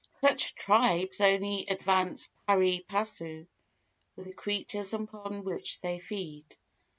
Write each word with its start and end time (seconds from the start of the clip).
Such 0.23 0.55
tribes 0.55 1.21
only 1.21 1.67
advance 1.67 2.27
pari 2.47 2.83
passu 2.89 3.45
with 4.15 4.25
the 4.25 4.33
creatures 4.33 4.95
upon 4.95 5.43
which 5.43 5.79
they 5.81 5.99
feed. 5.99 6.57